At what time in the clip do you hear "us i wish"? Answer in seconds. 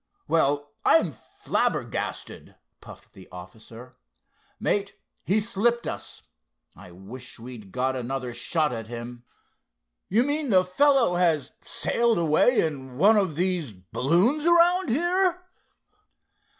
5.85-7.37